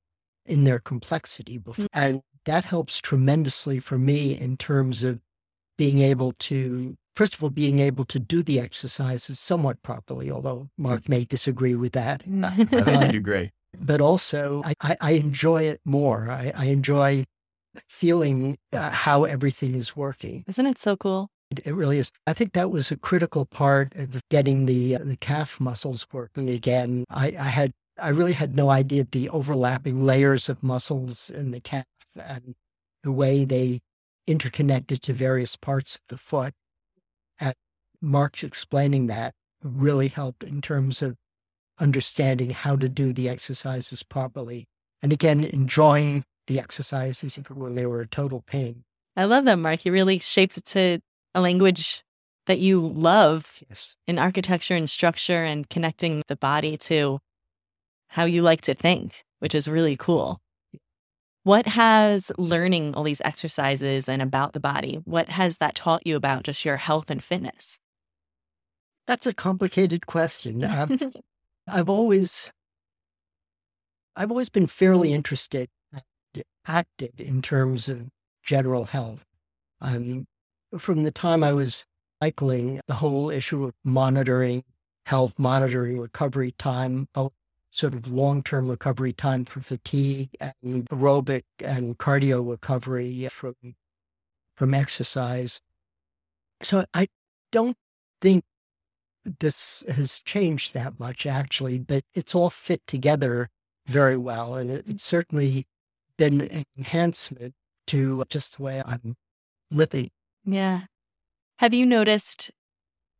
in 0.47 0.63
their 0.63 0.79
complexity 0.79 1.59
before. 1.59 1.87
Mm. 1.87 1.89
And 1.93 2.21
that 2.47 2.65
helps 2.65 3.01
tremendously 3.01 3.81
for 3.81 3.99
me 3.99 4.39
in 4.39 4.57
terms 4.57 5.03
of 5.03 5.19
being 5.77 5.99
able 5.99 6.35
to 6.39 6.97
first 7.17 7.35
of 7.35 7.43
all, 7.43 7.51
being 7.51 7.81
able 7.81 8.05
to 8.05 8.21
do 8.21 8.43
the 8.43 8.61
exercises 8.61 9.41
somewhat 9.41 9.83
properly, 9.83 10.31
although 10.31 10.69
hmm. 10.77 10.83
Marc 10.83 11.09
may 11.09 11.25
disagree 11.25 11.75
with 11.75 11.93
that. 11.93 12.23
I 12.43 12.51
think 12.65 13.03
you 13.03 13.13
do 13.13 13.21
great. 13.21 13.51
But 13.79 14.00
also, 14.00 14.62
I, 14.65 14.75
I, 14.81 14.97
I 15.00 15.11
enjoy 15.12 15.62
it 15.65 15.81
more. 15.85 16.31
I, 16.31 16.53
I 16.55 16.67
enjoy 16.67 17.25
feeling 17.89 18.59
uh, 18.73 18.91
how 18.91 19.25
everything 19.25 19.75
is 19.75 19.97
working. 19.97 20.45
Isn't 20.49 20.67
it 20.67 20.79
so 20.79 20.97
cool? 20.97 21.31
It, 21.50 21.61
it 21.65 21.73
really 21.75 21.99
is. 21.99 22.11
I 22.27 22.33
think 22.33 22.53
that 22.53 22.71
was 22.71 22.91
a 22.91 22.97
critical 22.97 23.47
part 23.47 23.95
of 23.95 24.23
getting 24.29 24.67
the 24.67 24.97
uh, 24.97 25.05
the 25.05 25.17
calf 25.17 25.61
muscles 25.61 26.07
working 26.12 26.49
again. 26.50 27.05
I, 27.11 27.29
I 27.39 27.49
had 27.49 27.73
I 28.00 28.09
really 28.09 28.33
had 28.33 28.55
no 28.55 28.71
idea 28.71 29.07
the 29.11 29.29
overlapping 29.29 30.05
layers 30.05 30.49
of 30.49 30.62
muscles 30.62 31.31
in 31.31 31.50
the 31.50 31.61
calf 31.61 31.85
and 32.17 32.55
the 33.03 33.12
way 33.12 33.45
they 33.45 33.81
interconnected 34.27 35.03
to 35.03 35.12
various 35.12 35.57
parts 35.57 35.97
of 35.97 36.03
the 36.09 36.19
foot. 36.19 36.55
At 37.41 37.57
Marc's 38.00 38.43
explaining 38.43 39.07
that 39.07 39.35
really 39.62 40.09
helped 40.09 40.43
in 40.45 40.61
terms 40.61 41.03
of 41.03 41.17
understanding 41.81 42.51
how 42.51 42.77
to 42.77 42.89
do 42.89 43.13
the 43.13 43.29
exercises 43.29 44.03
properly. 44.03 44.67
And 45.03 45.13
again, 45.13 45.45
enjoying 45.45 46.25
the 46.47 46.59
exercises 46.59 47.39
even 47.39 47.59
when 47.59 47.75
they 47.75 47.87
were 47.87 48.01
a 48.03 48.07
total 48.07 48.43
pain. 48.47 48.85
I 49.17 49.25
love 49.25 49.45
that, 49.47 49.59
Marc. 49.59 49.85
You 49.85 49.93
really 49.93 50.19
shaped 50.19 50.57
it 50.59 50.65
to 50.67 51.01
a 51.35 51.41
language 51.41 52.03
that 52.47 52.59
you 52.59 52.81
love 52.81 53.61
Yes. 53.69 53.97
in 54.07 54.19
architecture 54.19 54.75
and 54.75 54.89
structure 54.89 55.45
and 55.45 55.69
connecting 55.69 56.23
the 56.29 56.37
body 56.37 56.77
to 56.79 57.21
how 58.09 58.25
you 58.25 58.43
like 58.43 58.61
to 58.63 58.75
think, 58.75 59.23
which 59.39 59.55
is 59.55 59.69
really 59.69 59.97
cool. 59.97 60.41
What 61.43 61.67
has 61.67 62.31
learning 62.37 62.95
all 62.95 63.03
these 63.05 63.23
exercises 63.25 64.09
and 64.09 64.21
about 64.21 64.53
the 64.53 64.61
body, 64.61 65.01
what 65.05 65.29
has 65.31 65.59
that 65.59 65.75
taught 65.75 66.07
you 66.07 66.17
about 66.17 66.43
just 66.43 66.65
your 66.65 66.77
health 66.77 67.11
and 67.11 67.23
fitness? 67.23 67.79
That's 69.07 69.27
a 69.27 69.35
complicated 69.35 70.07
question. 70.07 70.65
Um, 70.65 71.13
I've 71.73 71.89
always 71.89 72.50
I've 74.17 74.31
always 74.31 74.49
been 74.49 74.67
fairly 74.67 75.12
interested 75.12 75.69
and 75.93 76.45
active 76.67 77.12
in 77.19 77.43
terms 77.43 77.89
of 77.89 78.09
general 78.43 78.85
health. 78.85 79.25
Um, 79.81 80.27
from 80.77 81.05
the 81.05 81.11
time 81.11 81.43
I 81.43 81.53
was 81.53 81.87
cycling, 82.23 82.81
the 82.87 82.95
whole 82.95 83.31
issue 83.31 83.65
of 83.65 83.75
monitoring 83.85 84.65
health, 85.07 85.35
monitoring 85.39 85.99
recovery 85.99 86.53
time, 86.59 87.09
both 87.15 87.33
sort 87.71 87.95
of 87.95 88.09
long-term 88.09 88.69
recovery 88.69 89.12
time 89.12 89.45
for 89.45 89.61
fatigue 89.61 90.31
and 90.41 90.89
aerobic 90.89 91.45
and 91.65 91.99
cardio 91.99 92.49
recovery 92.49 93.29
from 93.31 93.55
from 94.57 94.75
exercise. 94.75 95.61
So 96.62 96.85
I 96.93 97.09
don't 97.53 97.77
think 98.21 98.45
this 99.25 99.85
has 99.89 100.21
changed 100.21 100.75
that 100.75 100.99
much 100.99 101.27
actually, 101.27 101.79
but 101.79 102.05
it's 102.15 102.35
all 102.35 102.50
fit 102.50 102.83
together 102.87 103.49
very 103.87 104.17
well. 104.17 104.55
And 104.55 104.71
it, 104.71 104.89
it's 104.89 105.05
certainly 105.05 105.67
been 106.17 106.41
an 106.41 106.65
enhancement 106.77 107.55
to 107.89 108.25
just 108.29 108.57
the 108.57 108.62
way 108.62 108.83
I'm 108.85 109.17
living. 109.71 110.11
Yeah. 110.45 110.83
Have 111.59 111.75
you 111.75 111.85
noticed 111.85 112.50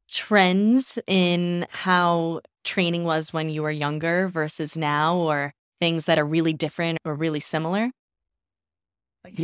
trends 0.09 0.99
in 1.07 1.67
how 1.71 2.41
training 2.65 3.05
was 3.05 3.33
when 3.33 3.49
you 3.49 3.63
were 3.63 3.71
younger 3.71 4.29
versus 4.29 4.77
now, 4.77 5.17
or 5.17 5.53
things 5.81 6.07
that 6.07 6.19
are 6.19 6.25
really 6.25 6.53
different 6.53 6.99
or 7.05 7.15
really 7.15 7.41
similar? 7.41 7.91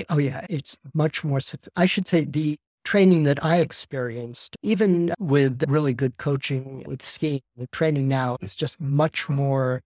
Oh, 0.08 0.18
yeah, 0.18 0.46
it's 0.48 0.76
much 0.94 1.22
more, 1.22 1.40
I 1.76 1.86
should 1.86 2.08
say, 2.08 2.24
the 2.24 2.56
training 2.86 3.24
that 3.24 3.44
I 3.44 3.56
experienced, 3.58 4.56
even 4.62 5.12
with 5.18 5.64
really 5.68 5.92
good 5.92 6.16
coaching 6.18 6.84
with 6.86 7.02
skiing, 7.02 7.42
the 7.56 7.66
training 7.66 8.06
now 8.06 8.36
is 8.40 8.54
just 8.54 8.80
much 8.80 9.28
more 9.28 9.82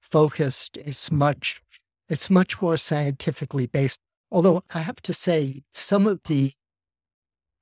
focused. 0.00 0.76
It's 0.76 1.10
much, 1.10 1.60
it's 2.08 2.30
much 2.30 2.62
more 2.62 2.76
scientifically 2.76 3.66
based. 3.66 3.98
Although 4.30 4.62
I 4.72 4.78
have 4.80 5.02
to 5.02 5.12
say, 5.12 5.64
some 5.72 6.06
of 6.06 6.20
the 6.26 6.52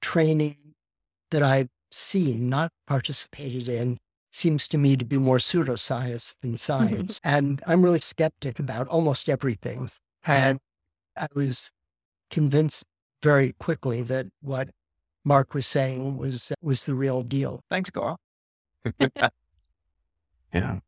training 0.02 0.74
that 1.30 1.42
I've 1.42 1.70
seen, 1.90 2.50
not 2.50 2.70
participated 2.86 3.68
in, 3.68 3.96
seems 4.30 4.68
to 4.68 4.76
me 4.76 4.94
to 4.98 5.06
be 5.06 5.16
more 5.16 5.38
pseudoscience 5.38 6.34
than 6.42 6.50
mm-hmm. 6.50 6.56
science. 6.56 7.18
and 7.24 7.62
I'm 7.66 7.82
really 7.82 8.00
skeptic 8.00 8.58
about 8.58 8.88
almost 8.88 9.30
everything. 9.30 9.90
And 10.26 10.58
I 11.16 11.28
was 11.34 11.70
convinced 12.30 12.84
very 13.22 13.54
quickly 13.58 14.02
that 14.02 14.26
what 14.40 14.70
Marc 15.24 15.54
was 15.54 15.66
saying 15.66 16.18
was 16.18 16.52
was 16.62 16.84
the 16.84 16.94
real 16.94 17.22
deal. 17.22 17.60
Thanks, 17.70 17.90
Carl. 17.90 18.18
yeah. 20.52 20.78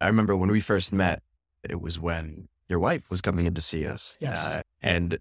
I 0.00 0.06
remember 0.06 0.36
when 0.36 0.50
we 0.50 0.60
first 0.60 0.92
met, 0.92 1.22
it 1.68 1.80
was 1.80 1.98
when 1.98 2.48
your 2.68 2.78
wife 2.78 3.10
was 3.10 3.20
coming 3.20 3.46
in 3.46 3.54
to 3.54 3.60
see 3.60 3.86
us. 3.86 4.16
Yes. 4.20 4.46
Uh, 4.46 4.62
and 4.82 5.18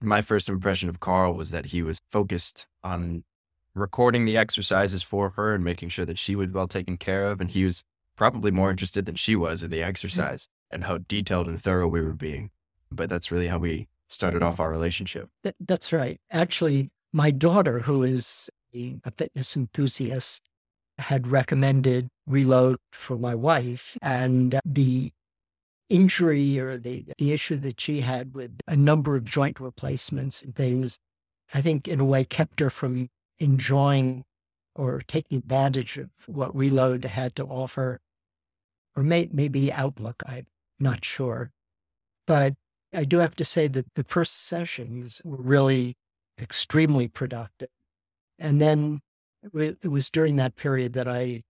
my 0.00 0.22
first 0.22 0.48
impression 0.48 0.88
of 0.88 1.00
Carl 1.00 1.34
was 1.34 1.50
that 1.50 1.66
he 1.66 1.82
was 1.82 1.98
focused 2.10 2.66
on 2.82 3.24
recording 3.74 4.24
the 4.24 4.36
exercises 4.36 5.02
for 5.02 5.30
her 5.30 5.54
and 5.54 5.64
making 5.64 5.88
sure 5.88 6.04
that 6.04 6.18
she 6.18 6.34
was 6.34 6.50
well 6.50 6.68
taken 6.68 6.96
care 6.96 7.26
of. 7.26 7.40
And 7.40 7.50
he 7.50 7.64
was 7.64 7.84
probably 8.16 8.50
more 8.50 8.70
interested 8.70 9.06
than 9.06 9.14
she 9.14 9.34
was 9.36 9.62
in 9.62 9.70
the 9.70 9.82
exercise 9.82 10.48
and 10.70 10.84
how 10.84 10.98
detailed 10.98 11.48
and 11.48 11.60
thorough 11.60 11.88
we 11.88 12.00
were 12.00 12.12
being. 12.12 12.50
But 12.92 13.08
that's 13.08 13.30
really 13.30 13.48
how 13.48 13.58
we 13.58 13.88
started 14.10 14.42
off 14.42 14.60
our 14.60 14.70
relationship. 14.70 15.28
Th- 15.42 15.54
that's 15.60 15.92
right. 15.92 16.20
Actually, 16.30 16.90
my 17.12 17.30
daughter, 17.30 17.80
who 17.80 18.02
is 18.02 18.50
a, 18.74 18.98
fitness 19.16 19.56
enthusiast, 19.56 20.42
had 20.98 21.28
recommended 21.28 22.08
Reload 22.26 22.76
for 22.92 23.18
my 23.18 23.34
wife, 23.34 23.96
and 24.02 24.60
the 24.64 25.10
injury 25.88 26.58
or 26.60 26.78
the 26.78 27.04
the 27.18 27.32
issue 27.32 27.56
that 27.56 27.80
she 27.80 28.00
had 28.00 28.34
with 28.34 28.52
a 28.68 28.76
number 28.76 29.16
of 29.16 29.24
joint 29.24 29.58
replacements 29.58 30.42
and 30.42 30.54
things, 30.54 30.98
I 31.52 31.60
think 31.60 31.88
in 31.88 31.98
a 31.98 32.04
way 32.04 32.24
kept 32.24 32.60
her 32.60 32.70
from 32.70 33.08
enjoying 33.38 34.24
or 34.76 35.02
taking 35.08 35.38
advantage 35.38 35.98
of 35.98 36.10
what 36.26 36.54
Reload 36.54 37.04
had 37.04 37.34
to 37.36 37.44
offer, 37.44 38.00
or 38.94 39.02
may, 39.02 39.28
maybe 39.32 39.72
Outlook. 39.72 40.22
I'm 40.26 40.46
not 40.78 41.04
sure, 41.04 41.50
but 42.26 42.54
I 42.92 43.04
do 43.04 43.18
have 43.18 43.36
to 43.36 43.44
say 43.44 43.68
that 43.68 43.94
the 43.94 44.04
first 44.04 44.46
sessions 44.46 45.22
were 45.24 45.40
really 45.40 45.96
extremely 46.40 47.08
productive. 47.08 47.68
And 48.38 48.60
then 48.60 49.00
it 49.54 49.90
was 49.90 50.10
during 50.10 50.36
that 50.36 50.56
period 50.56 50.92
that 50.94 51.06
I 51.06 51.42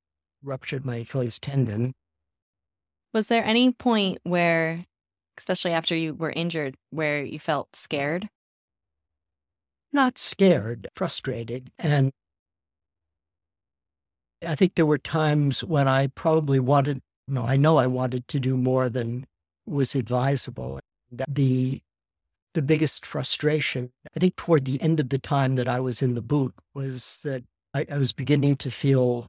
ruptured 0.42 0.84
my 0.84 0.96
Achilles 0.96 1.38
tendon. 1.38 1.94
Was 3.12 3.28
there 3.28 3.44
any 3.44 3.72
point 3.72 4.18
where, 4.22 4.86
especially 5.38 5.72
after 5.72 5.96
you 5.96 6.14
were 6.14 6.30
injured, 6.30 6.76
where 6.90 7.24
you 7.24 7.38
felt 7.38 7.74
scared? 7.74 8.28
Not 9.92 10.18
scared, 10.18 10.88
frustrated. 10.94 11.72
And 11.78 12.12
I 14.46 14.54
think 14.54 14.74
there 14.74 14.86
were 14.86 14.98
times 14.98 15.64
when 15.64 15.88
I 15.88 16.06
probably 16.08 16.60
wanted, 16.60 17.00
no, 17.26 17.44
I 17.44 17.56
know 17.56 17.76
I 17.76 17.86
wanted 17.86 18.28
to 18.28 18.40
do 18.40 18.56
more 18.56 18.88
than 18.88 19.26
was 19.66 19.94
advisable. 19.94 20.80
The 21.28 21.82
the 22.54 22.62
biggest 22.62 23.06
frustration, 23.06 23.92
I 24.16 24.18
think, 24.18 24.36
toward 24.36 24.64
the 24.64 24.80
end 24.82 24.98
of 24.98 25.08
the 25.08 25.18
time 25.18 25.54
that 25.54 25.68
I 25.68 25.78
was 25.78 26.02
in 26.02 26.14
the 26.14 26.22
boot 26.22 26.52
was 26.74 27.20
that 27.22 27.44
I, 27.74 27.86
I 27.90 27.96
was 27.96 28.12
beginning 28.12 28.56
to 28.56 28.70
feel 28.70 29.28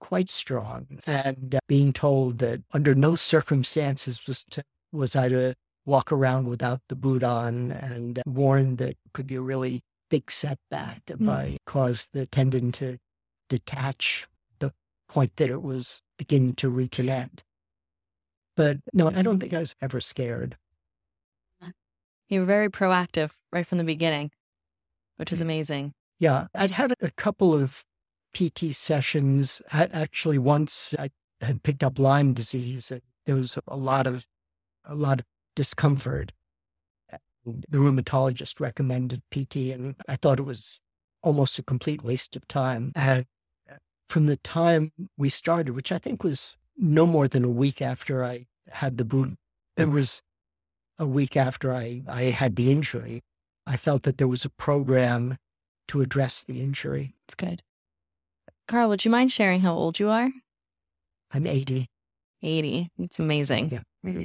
quite 0.00 0.28
strong 0.28 0.86
and 1.06 1.54
uh, 1.54 1.58
being 1.66 1.92
told 1.92 2.38
that 2.38 2.62
under 2.74 2.94
no 2.94 3.14
circumstances 3.14 4.26
was 4.26 4.44
to, 4.50 4.62
was 4.92 5.16
I 5.16 5.30
to 5.30 5.54
walk 5.86 6.12
around 6.12 6.48
without 6.48 6.80
the 6.88 6.96
boot 6.96 7.22
on 7.22 7.72
and 7.72 8.20
warned 8.26 8.78
that 8.78 8.90
it 8.90 8.98
could 9.14 9.26
be 9.26 9.36
a 9.36 9.40
really 9.40 9.82
big 10.10 10.30
setback 10.30 11.02
if 11.08 11.18
Mm. 11.18 11.30
I 11.30 11.56
caused 11.64 12.10
the 12.12 12.26
tendon 12.26 12.72
to 12.72 12.98
detach 13.48 14.26
the 14.58 14.72
point 15.08 15.36
that 15.36 15.48
it 15.50 15.62
was 15.62 16.02
beginning 16.18 16.54
to 16.56 16.70
reconnect. 16.70 17.40
But 18.56 18.78
no, 18.92 19.08
I 19.08 19.22
don't 19.22 19.38
think 19.38 19.54
I 19.54 19.60
was 19.60 19.74
ever 19.80 20.00
scared. 20.00 20.56
You 22.28 22.40
were 22.40 22.46
very 22.46 22.68
proactive 22.68 23.32
right 23.52 23.66
from 23.66 23.78
the 23.78 23.84
beginning, 23.84 24.30
which 25.16 25.32
is 25.32 25.38
mm. 25.38 25.42
amazing. 25.42 25.92
Yeah, 26.18 26.46
I'd 26.54 26.72
had 26.72 26.94
a 27.00 27.10
couple 27.12 27.54
of 27.54 27.84
PT 28.34 28.74
sessions. 28.74 29.62
I, 29.72 29.84
actually, 29.92 30.38
once 30.38 30.94
I 30.98 31.10
had 31.40 31.62
picked 31.62 31.84
up 31.84 31.98
Lyme 31.98 32.32
disease, 32.32 32.90
and 32.90 33.02
there 33.26 33.36
was 33.36 33.58
a 33.66 33.76
lot 33.76 34.06
of 34.06 34.26
a 34.84 34.94
lot 34.94 35.20
of 35.20 35.26
discomfort. 35.54 36.32
The 37.44 37.78
rheumatologist 37.78 38.58
recommended 38.58 39.22
PT, 39.30 39.70
and 39.72 39.94
I 40.08 40.16
thought 40.16 40.40
it 40.40 40.44
was 40.44 40.80
almost 41.22 41.58
a 41.58 41.62
complete 41.62 42.02
waste 42.02 42.34
of 42.34 42.46
time. 42.48 42.92
And 42.96 43.24
uh, 43.70 43.76
from 44.08 44.26
the 44.26 44.36
time 44.38 44.92
we 45.16 45.28
started, 45.28 45.72
which 45.72 45.92
I 45.92 45.98
think 45.98 46.24
was 46.24 46.56
no 46.76 47.06
more 47.06 47.28
than 47.28 47.44
a 47.44 47.48
week 47.48 47.80
after 47.80 48.24
I 48.24 48.46
had 48.68 48.98
the 48.98 49.04
boot, 49.04 49.36
it 49.76 49.90
was 49.90 50.22
a 50.98 51.06
week 51.06 51.36
after 51.36 51.72
I, 51.72 52.02
I 52.08 52.22
had 52.24 52.56
the 52.56 52.70
injury. 52.70 53.22
I 53.66 53.76
felt 53.76 54.04
that 54.04 54.18
there 54.18 54.28
was 54.28 54.44
a 54.44 54.50
program 54.50 55.36
to 55.88 56.00
address 56.00 56.44
the 56.44 56.60
injury. 56.60 57.14
It's 57.24 57.34
good. 57.34 57.62
Carl, 58.68 58.88
would 58.88 59.04
you 59.04 59.10
mind 59.10 59.30
sharing 59.32 59.60
how 59.60 59.74
old 59.74 59.98
you 59.98 60.08
are? 60.08 60.30
I'm 61.32 61.46
80. 61.46 61.86
80. 62.42 62.88
It's 62.98 63.18
amazing. 63.18 63.70
Yeah. 63.70 63.80
Mm-hmm. 64.04 64.24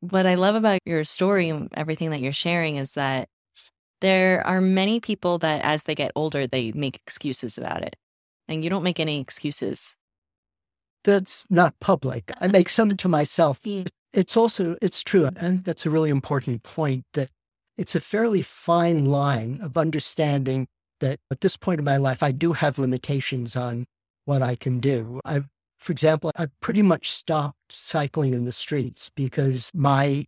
What 0.00 0.26
I 0.26 0.36
love 0.36 0.54
about 0.54 0.80
your 0.84 1.04
story 1.04 1.48
and 1.48 1.68
everything 1.74 2.10
that 2.10 2.20
you're 2.20 2.32
sharing 2.32 2.76
is 2.76 2.92
that 2.92 3.28
there 4.00 4.46
are 4.46 4.60
many 4.60 5.00
people 5.00 5.38
that 5.38 5.62
as 5.62 5.84
they 5.84 5.94
get 5.94 6.12
older, 6.14 6.46
they 6.46 6.70
make 6.72 6.96
excuses 6.96 7.58
about 7.58 7.82
it. 7.82 7.96
And 8.46 8.62
you 8.62 8.70
don't 8.70 8.84
make 8.84 9.00
any 9.00 9.20
excuses. 9.20 9.96
That's 11.04 11.46
not 11.50 11.78
public. 11.80 12.32
I 12.40 12.48
make 12.48 12.68
some 12.68 12.96
to 12.96 13.08
myself. 13.08 13.60
Hmm. 13.64 13.82
It's 14.12 14.36
also, 14.36 14.76
it's 14.80 15.02
true. 15.02 15.22
Mm-hmm. 15.22 15.44
And 15.44 15.64
that's 15.64 15.86
a 15.86 15.90
really 15.90 16.10
important 16.10 16.62
point 16.62 17.04
that 17.14 17.30
it's 17.76 17.94
a 17.94 18.00
fairly 18.00 18.42
fine 18.42 19.06
line 19.06 19.60
of 19.62 19.76
understanding 19.76 20.66
that 21.00 21.20
at 21.30 21.40
this 21.40 21.56
point 21.56 21.78
in 21.78 21.84
my 21.84 21.96
life, 21.96 22.22
I 22.22 22.32
do 22.32 22.52
have 22.52 22.78
limitations 22.78 23.54
on 23.54 23.86
what 24.24 24.42
I 24.42 24.56
can 24.56 24.80
do. 24.80 25.20
I've, 25.24 25.46
for 25.78 25.92
example, 25.92 26.32
I've 26.36 26.58
pretty 26.60 26.82
much 26.82 27.10
stopped 27.10 27.70
cycling 27.70 28.34
in 28.34 28.44
the 28.44 28.52
streets 28.52 29.10
because 29.14 29.70
my 29.74 30.26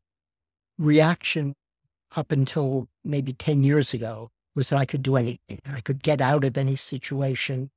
reaction 0.78 1.54
up 2.16 2.32
until 2.32 2.88
maybe 3.04 3.32
10 3.32 3.62
years 3.64 3.92
ago 3.92 4.30
was 4.54 4.68
that 4.68 4.78
I 4.78 4.84
could 4.84 5.02
do 5.02 5.16
anything. 5.16 5.60
I 5.66 5.80
could 5.80 6.02
get 6.02 6.20
out 6.20 6.44
of 6.44 6.56
any 6.56 6.76
situation. 6.76 7.70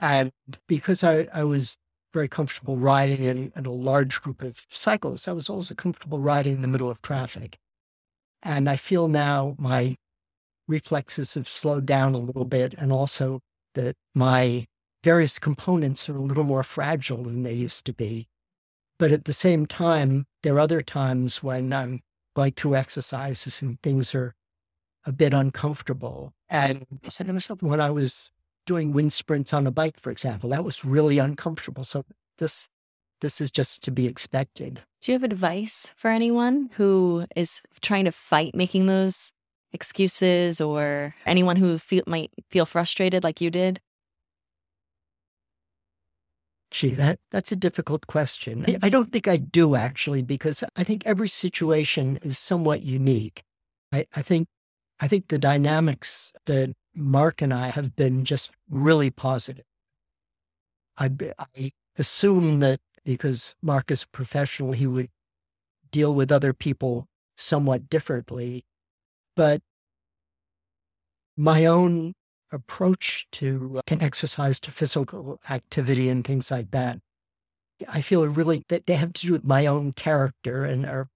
And 0.00 0.32
because 0.66 1.04
I, 1.04 1.28
I 1.32 1.44
was 1.44 1.76
very 2.12 2.28
comfortable 2.28 2.76
riding 2.76 3.22
in, 3.22 3.52
in 3.54 3.66
a 3.66 3.72
large 3.72 4.22
group 4.22 4.42
of 4.42 4.66
cyclists, 4.70 5.28
I 5.28 5.32
was 5.32 5.48
also 5.48 5.74
comfortable 5.74 6.18
riding 6.18 6.56
in 6.56 6.62
the 6.62 6.68
middle 6.68 6.90
of 6.90 7.02
traffic. 7.02 7.58
And 8.42 8.68
I 8.68 8.76
feel 8.76 9.08
now 9.08 9.56
my 9.58 9.96
reflexes 10.66 11.34
have 11.34 11.48
slowed 11.48 11.86
down 11.86 12.14
a 12.14 12.18
little 12.18 12.44
bit, 12.44 12.74
and 12.74 12.92
also 12.92 13.40
that 13.74 13.96
my 14.14 14.66
various 15.02 15.38
components 15.38 16.08
are 16.08 16.16
a 16.16 16.20
little 16.20 16.44
more 16.44 16.62
fragile 16.62 17.24
than 17.24 17.42
they 17.42 17.52
used 17.52 17.84
to 17.86 17.92
be. 17.92 18.28
But 18.98 19.12
at 19.12 19.24
the 19.24 19.32
same 19.32 19.66
time, 19.66 20.26
there 20.42 20.54
are 20.54 20.60
other 20.60 20.82
times 20.82 21.42
when 21.42 21.72
I'm 21.72 22.00
going 22.34 22.52
through 22.52 22.76
exercises 22.76 23.62
and 23.62 23.80
things 23.82 24.14
are 24.14 24.34
a 25.06 25.12
bit 25.12 25.32
uncomfortable. 25.32 26.32
And 26.48 26.86
I 27.04 27.08
said 27.08 27.26
to 27.28 27.32
myself, 27.32 27.62
when 27.62 27.80
I 27.80 27.90
was 27.90 28.30
doing 28.68 28.92
wind 28.92 29.12
sprints 29.12 29.52
on 29.52 29.66
a 29.66 29.72
bike, 29.72 29.98
for 29.98 30.12
example, 30.12 30.50
that 30.50 30.62
was 30.62 30.84
really 30.84 31.18
uncomfortable. 31.18 31.82
So 31.82 32.04
this 32.36 32.68
this 33.20 33.40
is 33.40 33.50
just 33.50 33.82
to 33.82 33.90
be 33.90 34.06
expected. 34.06 34.82
Do 35.00 35.10
you 35.10 35.18
have 35.18 35.24
advice 35.24 35.92
for 35.96 36.08
anyone 36.08 36.70
who 36.74 37.26
is 37.34 37.62
trying 37.80 38.04
to 38.04 38.12
fight 38.12 38.54
making 38.54 38.86
those 38.86 39.32
excuses 39.72 40.60
or 40.60 41.14
anyone 41.26 41.56
who 41.56 41.78
feel, 41.78 42.04
might 42.06 42.30
feel 42.48 42.64
frustrated 42.64 43.24
like 43.24 43.40
you 43.40 43.50
did? 43.50 43.80
Gee, 46.70 46.94
that, 46.94 47.18
that's 47.30 47.50
a 47.50 47.56
difficult 47.56 48.06
question. 48.06 48.62
I, 48.62 48.66
mm-hmm. 48.66 48.84
I 48.84 48.88
don't 48.88 49.10
think 49.10 49.26
I 49.26 49.36
do 49.38 49.74
actually, 49.74 50.22
because 50.22 50.62
I 50.76 50.84
think 50.84 51.02
every 51.04 51.28
situation 51.28 52.18
is 52.22 52.38
somewhat 52.38 52.82
unique. 52.82 53.42
I, 53.92 54.06
I 54.14 54.22
think 54.22 54.46
I 55.00 55.08
think 55.08 55.28
the 55.28 55.38
dynamics 55.38 56.32
that 56.46 56.74
Marc 56.98 57.40
and 57.40 57.54
I 57.54 57.68
have 57.68 57.94
been 57.96 58.24
just 58.24 58.50
really 58.68 59.10
positive. 59.10 59.64
I, 60.98 61.10
I 61.38 61.72
assume 61.96 62.60
that 62.60 62.80
because 63.04 63.54
Marc 63.62 63.90
is 63.90 64.02
a 64.02 64.08
professional, 64.08 64.72
he 64.72 64.86
would 64.86 65.08
deal 65.90 66.14
with 66.14 66.32
other 66.32 66.52
people 66.52 67.06
somewhat 67.36 67.88
differently. 67.88 68.64
But 69.36 69.62
my 71.36 71.64
own 71.66 72.14
approach 72.50 73.26
to, 73.32 73.78
uh, 73.78 73.96
exercise, 74.00 74.58
to 74.60 74.72
physical 74.72 75.40
activity, 75.48 76.08
and 76.08 76.26
things 76.26 76.50
like 76.50 76.72
that, 76.72 76.98
I 77.88 78.00
feel 78.00 78.26
really 78.26 78.64
that 78.68 78.86
they 78.86 78.94
have 78.94 79.12
to 79.12 79.26
do 79.26 79.32
with 79.32 79.44
my 79.44 79.66
own 79.66 79.92
character 79.92 80.64
and 80.64 80.84
are 80.84 81.08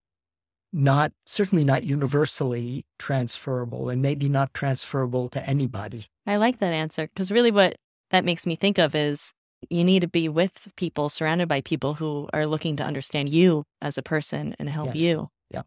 not 0.72 1.12
certainly 1.26 1.64
not 1.64 1.84
universally 1.84 2.84
transferable 2.98 3.88
and 3.90 4.00
maybe 4.00 4.28
not 4.28 4.54
transferable 4.54 5.28
to 5.30 5.46
anybody. 5.48 6.06
I 6.26 6.36
like 6.36 6.58
that 6.60 6.72
answer 6.72 7.08
because 7.08 7.30
really 7.30 7.50
what 7.50 7.76
that 8.10 8.24
makes 8.24 8.46
me 8.46 8.56
think 8.56 8.78
of 8.78 8.94
is 8.94 9.32
you 9.70 9.84
need 9.84 10.00
to 10.00 10.08
be 10.08 10.28
with 10.28 10.72
people, 10.76 11.08
surrounded 11.08 11.48
by 11.48 11.60
people 11.60 11.94
who 11.94 12.28
are 12.32 12.46
looking 12.46 12.76
to 12.76 12.82
understand 12.82 13.28
you 13.28 13.64
as 13.80 13.96
a 13.98 14.02
person 14.02 14.56
and 14.58 14.68
help 14.68 14.88
Yes. 14.94 14.96
you. 14.96 15.28
Yeah. 15.50 15.62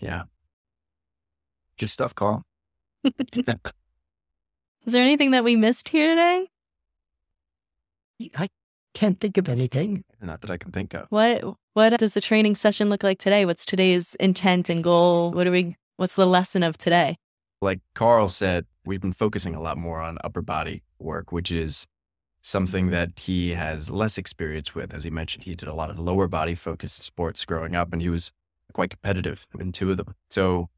Yeah. 0.00 0.22
Good 1.78 1.90
stuff, 1.90 2.14
Carl. 2.14 2.44
Is 3.04 4.92
there 4.92 5.02
anything 5.02 5.30
that 5.32 5.44
we 5.44 5.56
missed 5.56 5.88
here 5.88 6.08
today? 6.08 6.46
I 8.36 8.48
can't 8.94 9.20
think 9.20 9.36
of 9.36 9.48
anything. 9.48 10.04
Not 10.22 10.40
that 10.40 10.50
I 10.50 10.56
can 10.56 10.72
think 10.72 10.94
of. 10.94 11.06
What 11.10 11.42
what 11.74 11.98
does 11.98 12.14
the 12.14 12.20
training 12.20 12.54
session 12.54 12.88
look 12.88 13.02
like 13.02 13.18
today? 13.18 13.44
What's 13.44 13.66
today's 13.66 14.14
intent 14.20 14.70
and 14.70 14.82
goal? 14.82 15.32
What 15.32 15.46
are 15.46 15.50
we 15.50 15.76
what's 15.96 16.14
the 16.14 16.26
lesson 16.26 16.62
of 16.62 16.78
today? 16.78 17.16
Like 17.60 17.80
Carl 17.94 18.28
said, 18.28 18.66
we've 18.84 19.00
been 19.00 19.12
focusing 19.12 19.54
a 19.54 19.60
lot 19.60 19.76
more 19.76 20.00
on 20.00 20.18
upper 20.24 20.42
body 20.42 20.82
work, 20.98 21.32
which 21.32 21.50
is 21.50 21.86
something 22.40 22.90
that 22.90 23.10
he 23.18 23.50
has 23.50 23.90
less 23.90 24.18
experience 24.18 24.74
with. 24.74 24.92
As 24.92 25.04
he 25.04 25.10
mentioned, 25.10 25.44
he 25.44 25.54
did 25.54 25.68
a 25.68 25.74
lot 25.74 25.90
of 25.90 25.98
lower 25.98 26.28
body 26.28 26.54
focused 26.54 27.02
sports 27.02 27.44
growing 27.44 27.74
up 27.74 27.92
and 27.92 28.02
he 28.02 28.10
was 28.10 28.32
quite 28.72 28.90
competitive 28.90 29.46
in 29.58 29.72
two 29.72 29.90
of 29.90 29.96
them. 29.96 30.14
So 30.30 30.68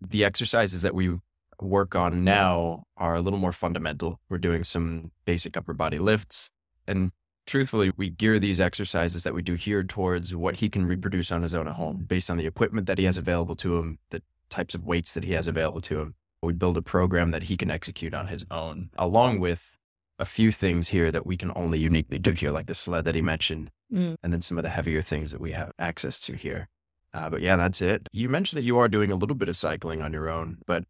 the 0.00 0.24
exercises 0.24 0.82
that 0.82 0.94
we 0.94 1.18
work 1.60 1.94
on 1.94 2.24
now 2.24 2.84
are 2.96 3.14
a 3.14 3.20
little 3.20 3.38
more 3.38 3.52
fundamental. 3.52 4.20
We're 4.28 4.38
doing 4.38 4.64
some 4.64 5.12
basic 5.24 5.56
upper 5.56 5.74
body 5.74 5.98
lifts. 5.98 6.50
And 6.86 7.12
truthfully, 7.46 7.92
we 7.96 8.10
gear 8.10 8.38
these 8.38 8.60
exercises 8.60 9.22
that 9.22 9.34
we 9.34 9.42
do 9.42 9.54
here 9.54 9.82
towards 9.82 10.34
what 10.34 10.56
he 10.56 10.68
can 10.68 10.86
reproduce 10.86 11.30
on 11.32 11.42
his 11.42 11.54
own 11.54 11.68
at 11.68 11.74
home 11.74 12.04
based 12.06 12.28
on 12.30 12.36
the 12.36 12.46
equipment 12.46 12.86
that 12.86 12.98
he 12.98 13.04
has 13.04 13.16
available 13.18 13.56
to 13.56 13.78
him, 13.78 13.98
the 14.10 14.22
types 14.50 14.74
of 14.74 14.84
weights 14.84 15.12
that 15.12 15.24
he 15.24 15.32
has 15.32 15.48
available 15.48 15.80
to 15.82 16.00
him. 16.00 16.14
We 16.42 16.52
build 16.52 16.76
a 16.76 16.82
program 16.82 17.30
that 17.32 17.44
he 17.44 17.56
can 17.56 17.70
execute 17.70 18.14
on 18.14 18.28
his 18.28 18.44
own, 18.50 18.90
along 18.96 19.40
with 19.40 19.76
a 20.18 20.24
few 20.24 20.50
things 20.52 20.88
here 20.88 21.10
that 21.10 21.26
we 21.26 21.36
can 21.36 21.52
only 21.56 21.78
uniquely 21.78 22.18
do 22.18 22.32
here, 22.32 22.50
like 22.50 22.66
the 22.66 22.74
sled 22.74 23.04
that 23.04 23.14
he 23.14 23.22
mentioned, 23.22 23.70
Mm. 23.92 24.16
and 24.22 24.32
then 24.32 24.42
some 24.42 24.58
of 24.58 24.64
the 24.64 24.70
heavier 24.70 25.00
things 25.00 25.30
that 25.30 25.40
we 25.40 25.52
have 25.52 25.70
access 25.78 26.18
to 26.22 26.34
here. 26.34 26.68
Uh, 27.14 27.30
but 27.30 27.40
yeah, 27.40 27.54
that's 27.54 27.80
it. 27.80 28.08
You 28.12 28.28
mentioned 28.28 28.58
that 28.58 28.64
you 28.66 28.78
are 28.78 28.88
doing 28.88 29.12
a 29.12 29.14
little 29.14 29.36
bit 29.36 29.48
of 29.48 29.56
cycling 29.56 30.02
on 30.02 30.12
your 30.12 30.28
own, 30.28 30.58
but 30.66 30.84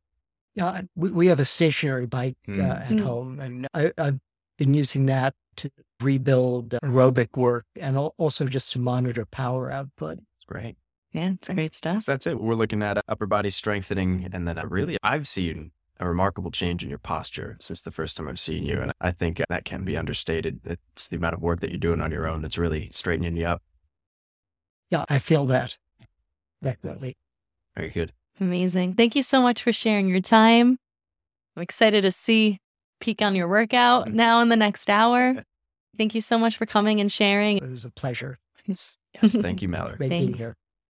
Yeah, 0.54 0.80
we, 0.94 1.10
we 1.10 1.26
have 1.26 1.38
a 1.38 1.44
stationary 1.44 2.06
bike 2.06 2.38
uh, 2.48 2.52
Hmm. 2.52 2.60
at 2.60 2.86
Hmm. 2.86 2.98
home, 2.98 3.40
and 3.40 3.66
I, 3.74 3.92
I've 3.98 4.18
been 4.56 4.72
using 4.72 5.04
that 5.06 5.34
to 5.56 5.70
rebuild 6.00 6.70
aerobic 6.84 7.36
work 7.36 7.64
and 7.80 7.96
also 7.96 8.46
just 8.46 8.72
to 8.72 8.78
monitor 8.78 9.24
power 9.24 9.70
output. 9.70 10.18
it's 10.18 10.44
great. 10.46 10.76
Yeah, 11.12 11.30
it's 11.30 11.48
great 11.48 11.74
stuff. 11.74 12.02
So 12.02 12.12
that's 12.12 12.26
it. 12.26 12.40
We're 12.40 12.54
looking 12.54 12.82
at 12.82 13.02
upper 13.08 13.26
body 13.26 13.48
strengthening. 13.50 14.28
And 14.32 14.46
then 14.46 14.58
uh, 14.58 14.66
really, 14.66 14.98
I've 15.02 15.26
seen 15.26 15.70
a 15.98 16.06
remarkable 16.06 16.50
change 16.50 16.82
in 16.82 16.90
your 16.90 16.98
posture 16.98 17.56
since 17.58 17.80
the 17.80 17.90
first 17.90 18.16
time 18.16 18.28
I've 18.28 18.38
seen 18.38 18.64
you. 18.64 18.80
And 18.80 18.92
I 19.00 19.12
think 19.12 19.40
that 19.48 19.64
can 19.64 19.84
be 19.84 19.96
understated. 19.96 20.60
It's 20.64 21.08
the 21.08 21.16
amount 21.16 21.34
of 21.34 21.40
work 21.40 21.60
that 21.60 21.70
you're 21.70 21.78
doing 21.78 22.02
on 22.02 22.10
your 22.10 22.28
own 22.28 22.42
that's 22.42 22.58
really 22.58 22.90
straightening 22.92 23.36
you 23.36 23.46
up. 23.46 23.62
Yeah, 24.90 25.04
I 25.08 25.18
feel 25.18 25.46
that 25.46 25.78
definitely. 26.62 27.16
Very 27.76 27.90
good. 27.90 28.12
Amazing. 28.40 28.94
Thank 28.94 29.16
you 29.16 29.22
so 29.22 29.40
much 29.40 29.62
for 29.62 29.72
sharing 29.72 30.08
your 30.08 30.20
time. 30.20 30.78
I'm 31.56 31.62
excited 31.62 32.02
to 32.02 32.12
see 32.12 32.58
peek 33.00 33.22
on 33.22 33.34
your 33.34 33.48
workout 33.48 34.12
now 34.12 34.40
in 34.40 34.48
the 34.48 34.56
next 34.56 34.90
hour. 34.90 35.44
Thank 35.96 36.14
you 36.14 36.20
so 36.20 36.38
much 36.38 36.56
for 36.56 36.66
coming 36.66 37.00
and 37.00 37.10
sharing. 37.10 37.58
It 37.58 37.70
was 37.70 37.84
a 37.84 37.90
pleasure. 37.90 38.38
It's 38.66 38.96
Yes. 39.22 39.32
Thank 39.40 39.62
you, 39.62 39.68
Mallory. 39.68 39.96
great 39.96 40.10
being 40.10 40.34
here. 40.34 40.56